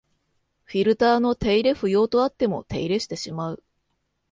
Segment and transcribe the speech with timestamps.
[0.63, 3.63] フィルターの手入れ不要とあっても手入れしてしまう